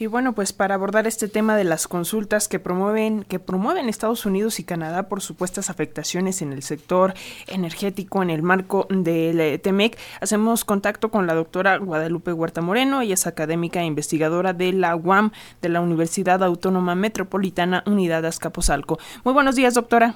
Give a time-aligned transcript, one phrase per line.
[0.00, 4.24] Y bueno, pues para abordar este tema de las consultas que promueven, que promueven Estados
[4.24, 7.12] Unidos y Canadá por supuestas afectaciones en el sector
[7.46, 13.02] energético en el marco del eh, TEMEC, hacemos contacto con la doctora Guadalupe Huerta Moreno.
[13.02, 18.96] Ella es académica e investigadora de la UAM, de la Universidad Autónoma Metropolitana Unidad Azcapotzalco.
[19.22, 20.14] Muy buenos días, doctora.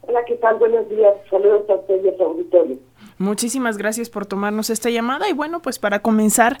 [0.00, 0.56] Hola, ¿qué tal?
[0.56, 1.14] Buenos días.
[1.30, 2.78] Saludos a ustedes auditorio.
[3.18, 6.58] Muchísimas gracias por tomarnos esta llamada y bueno, pues para comenzar,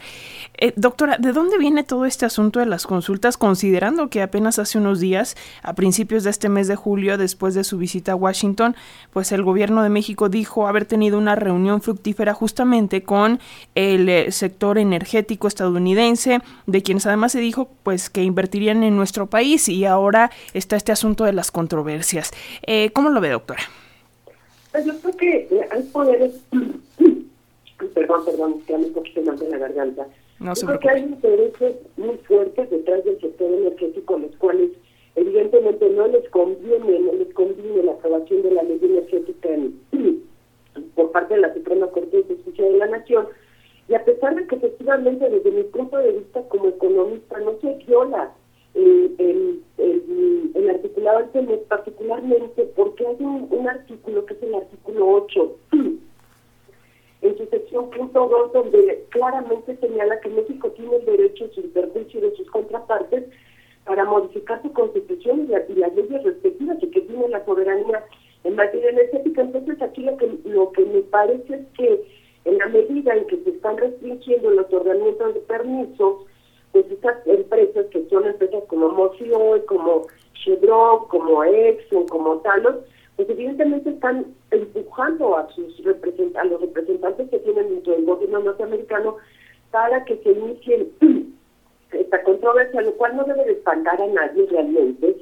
[0.56, 4.78] eh, doctora, ¿de dónde viene todo este asunto de las consultas considerando que apenas hace
[4.78, 8.74] unos días, a principios de este mes de julio, después de su visita a Washington,
[9.12, 13.38] pues el gobierno de México dijo haber tenido una reunión fructífera justamente con
[13.74, 19.26] el eh, sector energético estadounidense, de quienes además se dijo pues que invertirían en nuestro
[19.26, 22.30] país y ahora está este asunto de las controversias.
[22.62, 23.60] Eh, ¿Cómo lo ve, doctora?
[24.76, 26.38] Pues yo creo que hay poderes,
[27.94, 30.06] perdón, perdón, que un poquito más de la garganta.
[30.38, 34.72] No yo creo que hay intereses muy fuertes detrás del sector energético, los cuales
[35.14, 39.48] evidentemente no les conviene, no les conviene la aprobación de la ley energética
[40.94, 43.28] por parte de la Suprema Corte de Justicia de la Nación.
[43.88, 47.82] Y a pesar de que efectivamente desde mi punto de vista como economista no se
[47.86, 48.30] viola
[48.76, 49.62] el, el,
[50.54, 55.56] el, articulado del TEMEC, particularmente porque hay un, artículo que es el artículo 8,
[57.22, 62.20] en su sección punto 2, donde claramente señala que México tiene el derecho, sin perjuicio
[62.20, 63.24] de sus contrapartes,
[63.84, 68.04] para modificar su constitución y, las leyes respectivas y que tiene la soberanía
[68.44, 69.42] en materia energética.
[69.42, 72.04] Entonces aquí lo que, lo que me parece es que
[72.46, 76.26] en la medida en que se están restringiendo el otorgamiento de permisos,
[76.72, 82.76] pues estas empresas que son empresas como Mosio, como Chevron, como Exxon, como Talos,
[83.16, 85.80] pues evidentemente están empujando a sus
[86.36, 89.16] a los representantes que tienen dentro del gobierno norteamericano
[89.70, 90.88] para que se inicie
[91.92, 95.16] esta controversia, lo cual no debe de espantar a nadie realmente,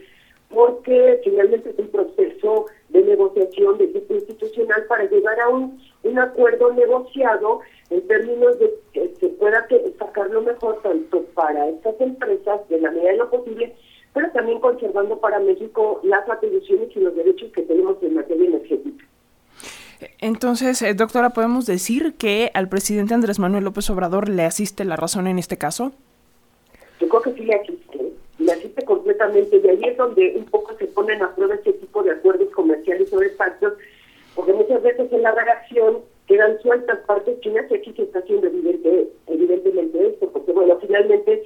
[0.48, 6.19] porque finalmente es un proceso de negociación de tipo institucional para llegar a un, un
[6.19, 9.66] acuerdo negociado en términos de que se pueda
[9.99, 13.75] sacar lo mejor tanto para estas empresas de la medida de lo posible,
[14.14, 19.04] pero también conservando para México las atribuciones y los derechos que tenemos en materia energética.
[20.20, 24.97] Entonces, eh, doctora, ¿podemos decir que al presidente Andrés Manuel López Obrador le asiste la
[24.97, 25.92] razón en este caso?
[27.00, 30.76] Yo creo que sí le asiste, le asiste completamente, y ahí es donde un poco
[30.78, 33.75] se ponen a prueba este tipo de acuerdos comerciales sobre pactos,
[34.34, 39.08] porque muchas veces en la redacción quedan sueltas partes y aquí se está haciendo evidente,
[39.26, 41.44] evidentemente esto, porque bueno, finalmente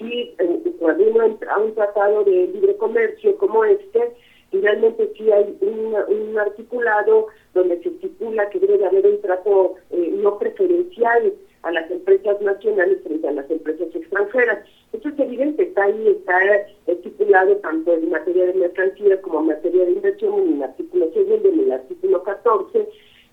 [0.00, 0.34] si
[0.78, 4.12] cuando uno entra a un tratado de libre comercio como este,
[4.50, 10.14] finalmente sí hay un, articulado donde se estipula que debe de haber un trato eh,
[10.22, 11.32] no preferencial
[11.62, 14.66] a las empresas nacionales frente a las empresas extranjeras.
[14.92, 16.38] Esto es evidente, está ahí, está
[16.86, 21.48] estipulado tanto en materia de mercancías como en materia de inversión en el artículo segundo,
[21.48, 22.88] en el artículo 14,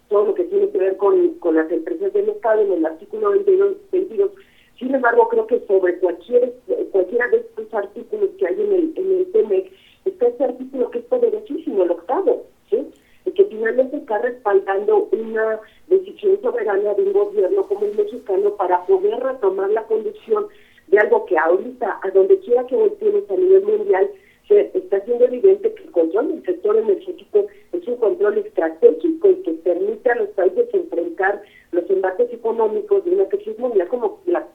[0.09, 3.31] todo lo que tiene que ver con, con las empresas del Estado en el artículo
[3.31, 4.31] 22, 22.
[4.79, 6.53] Sin embargo, creo que sobre cualquier
[6.91, 9.72] cualquiera de estos artículos que hay en el, en el TEMEC
[10.06, 12.88] está este artículo que es poderosísimo, el octavo, ¿sí?
[13.25, 18.85] y que finalmente está respaldando una decisión soberana de un gobierno como el mexicano para
[18.85, 20.47] poder retomar la conducción
[20.88, 24.09] de algo que ahorita, a donde quiera que volteemos a nivel mundial,
[24.47, 29.35] se está haciendo evidente que el control del sector energético es un control estratégico y
[29.44, 31.41] que permite a los países enfrentar
[31.72, 34.47] los embates económicos de una crisis mundial como la,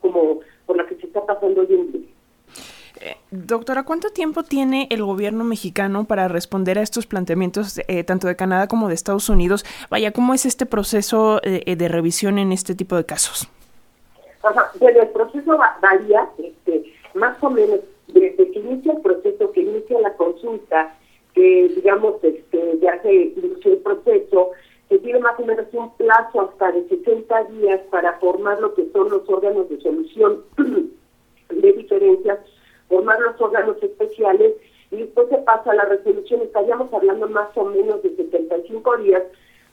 [0.00, 2.08] como por la que se está pasando hoy en día.
[3.00, 3.16] Eh,
[3.62, 8.34] doctora, ¿cuánto tiempo tiene el gobierno mexicano para responder a estos planteamientos eh, tanto de
[8.34, 9.64] Canadá como de Estados Unidos?
[9.88, 13.48] Vaya, ¿cómo es este proceso eh, de revisión en este tipo de casos?
[14.42, 17.78] Bueno, el proceso varía, este, más o menos
[18.08, 20.96] desde que inicia el proceso, que inicia la consulta,
[21.32, 24.50] que digamos este, ya se inició el proceso,
[24.88, 28.90] se tiene más o menos un plazo hasta de 60 días para formar lo que
[28.92, 30.42] son los órganos de solución
[31.48, 32.40] de diferencias,
[32.92, 34.52] formar los órganos especiales
[34.90, 39.22] y después se pasa a la resolución, estaríamos hablando más o menos de 75 días,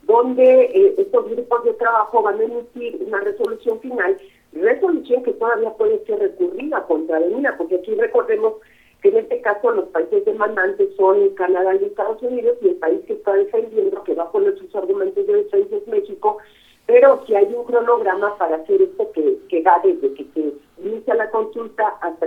[0.04, 4.16] donde eh, estos grupos de trabajo van a emitir una resolución final
[4.52, 8.54] resolución que todavía puede ser recurrida contra la porque aquí recordemos
[9.02, 13.00] que en este caso los países demandantes son Canadá y Estados Unidos y el país
[13.06, 16.38] que está defendiendo, que va poner sus argumentos de defensa es México,
[16.86, 20.52] pero si hay un cronograma para hacer esto que, que va desde que se
[20.84, 22.19] inicia la consulta hasta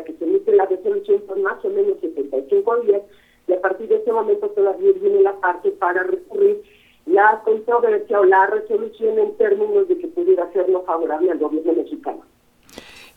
[0.93, 3.01] resolución son más o menos 75 días
[3.47, 6.61] y a partir de ese momento todavía viene la parte para recurrir
[7.05, 11.73] la controversia o la resolución en términos de que pudiera ser no favorable al gobierno
[11.73, 12.21] mexicano.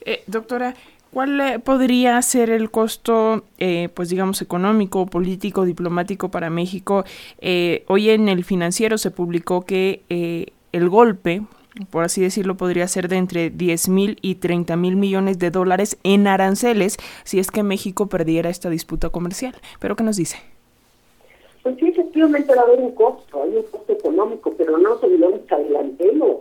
[0.05, 0.75] Eh, doctora,
[1.17, 7.05] ¿Cuál eh, podría ser el costo, eh, pues digamos, económico, político, diplomático para México?
[7.41, 10.03] Eh, hoy en el financiero se publicó que
[10.73, 11.41] el golpe,
[11.91, 15.99] por así decirlo, podría ser de entre 10 mil y 30 mil millones de dólares
[16.05, 19.55] en aranceles si es que México perdiera esta disputa comercial.
[19.81, 20.39] ¿Pero qué nos dice?
[21.63, 25.09] Pues sí, efectivamente va a haber un costo, hay un costo económico, pero no se
[25.09, 26.39] lo adelantemos.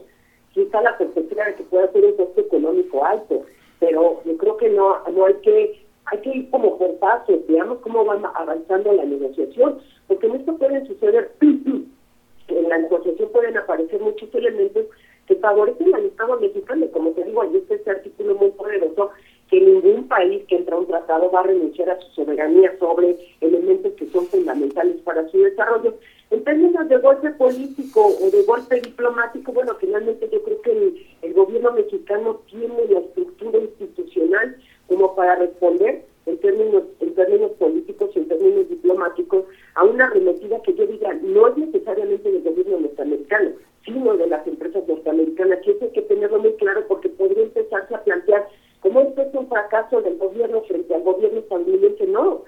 [0.54, 3.44] Sí está la perspectiva de que pueda ser un costo económico alto,
[3.80, 7.80] pero yo creo que no, no hay que hay que ir como por pasos, veamos
[7.80, 14.00] cómo va avanzando la negociación, porque en esto pueden suceder, en la negociación pueden aparecer
[14.00, 15.05] muchos elementos que
[15.46, 19.12] favorecen al Estado mexicano, como te digo, ahí está este artículo muy poderoso
[19.50, 23.16] que ningún país que entra a un tratado va a renunciar a su soberanía sobre
[23.42, 25.94] elementos que son fundamentales para su desarrollo.
[26.32, 31.06] En términos de golpe político o de golpe diplomático, bueno, finalmente yo creo que el,
[31.22, 34.58] el gobierno mexicano tiene la estructura institucional
[34.88, 39.46] como para responder en términos en términos políticos y en términos diplomáticos
[39.76, 43.52] a una arremetida que yo diga no es necesariamente del gobierno norteamericano,
[43.86, 47.94] sino de las empresas norteamericanas, que eso hay que tenerlo muy claro porque podría empezarse
[47.94, 48.48] a plantear
[48.86, 52.06] ¿Cómo esto es un fracaso del gobierno frente al gobierno estadounidense?
[52.06, 52.44] No.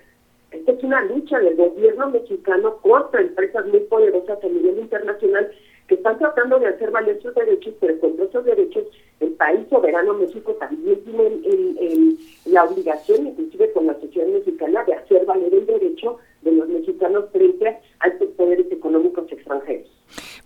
[0.52, 5.52] Esta es una lucha del gobierno mexicano contra empresas muy poderosas a nivel internacional
[5.88, 8.84] que están tratando de hacer valer sus derechos, pero contra esos derechos
[9.20, 15.26] el país soberano México también tiene la obligación, inclusive con la sociedad mexicana, de hacer
[15.26, 19.90] valer el derecho de los mexicanos frente a estos poderes económicos extranjeros.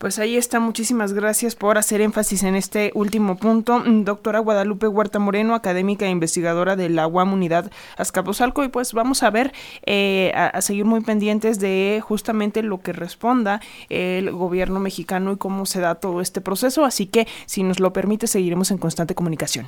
[0.01, 3.83] Pues ahí está, muchísimas gracias por hacer énfasis en este último punto.
[3.85, 9.21] Doctora Guadalupe Huerta Moreno, académica e investigadora de la UAM Unidad Azcapotzalco, y pues vamos
[9.21, 9.51] a ver,
[9.85, 15.67] eh, a, seguir muy pendientes de justamente lo que responda el gobierno mexicano y cómo
[15.67, 16.83] se da todo este proceso.
[16.83, 19.67] Así que, si nos lo permite, seguiremos en constante comunicación.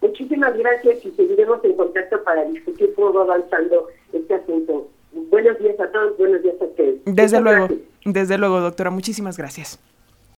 [0.00, 4.88] Muchísimas gracias y seguiremos en contacto para discutir cómo va avanzando este asunto.
[5.12, 7.02] Buenos días a todos, buenos días a ustedes.
[7.04, 7.68] Desde luego.
[8.06, 8.90] Desde luego, doctora.
[8.90, 9.80] Muchísimas gracias.